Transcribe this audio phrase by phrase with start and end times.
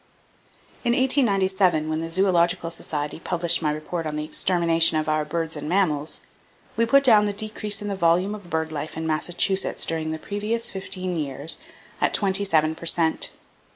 [0.83, 5.55] In 1897 when the Zoological Society published my report on the "Extermination of Our Birds
[5.55, 6.21] and Mammals,"
[6.75, 10.17] we put down the decrease in the volume of bird life in Massachusetts during the
[10.17, 11.59] previous fifteen years
[12.01, 13.29] at twenty seven per cent.